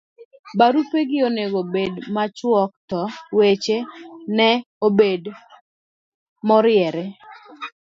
[0.57, 3.01] barupegi onego bed machuok to
[3.37, 3.77] weche
[4.37, 4.49] ne
[4.85, 5.23] obed
[6.47, 7.03] maoriere